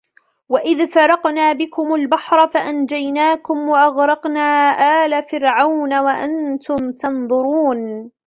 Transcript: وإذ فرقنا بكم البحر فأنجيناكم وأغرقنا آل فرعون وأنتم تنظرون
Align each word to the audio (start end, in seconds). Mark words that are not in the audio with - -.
وإذ 0.49 0.87
فرقنا 0.87 1.53
بكم 1.53 1.95
البحر 1.95 2.47
فأنجيناكم 2.47 3.69
وأغرقنا 3.69 4.69
آل 5.05 5.23
فرعون 5.23 5.93
وأنتم 5.99 6.91
تنظرون 6.91 8.11